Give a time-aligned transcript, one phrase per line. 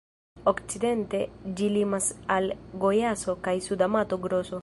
[0.51, 1.19] Okcidente
[1.59, 2.49] ĝi limas al
[2.85, 4.59] Gojaso kaj Suda Mato-Groso.